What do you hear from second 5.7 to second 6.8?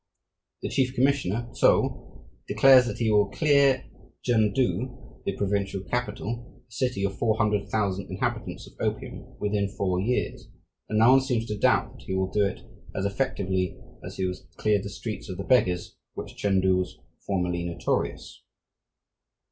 capital, a